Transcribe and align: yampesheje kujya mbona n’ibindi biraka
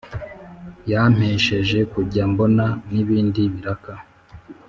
yampesheje 0.91 1.79
kujya 1.91 2.23
mbona 2.31 2.65
n’ibindi 2.91 3.41
biraka 3.53 3.93